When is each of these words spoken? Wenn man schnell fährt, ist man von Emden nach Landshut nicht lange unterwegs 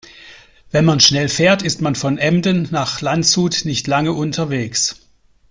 Wenn 0.71 0.83
man 0.83 0.99
schnell 0.99 1.29
fährt, 1.29 1.61
ist 1.61 1.79
man 1.79 1.93
von 1.93 2.17
Emden 2.17 2.67
nach 2.71 3.01
Landshut 3.01 3.65
nicht 3.65 3.85
lange 3.85 4.13
unterwegs 4.13 4.99